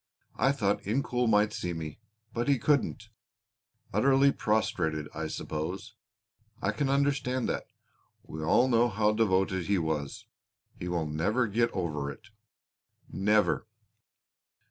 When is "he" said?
2.47-2.57, 9.67-9.77, 10.79-10.87